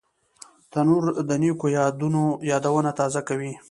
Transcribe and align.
تنور 0.71 1.03
د 1.29 1.31
نیکو 1.41 1.67
یادونه 2.59 2.91
تازه 2.99 3.21
کوي 3.27 3.51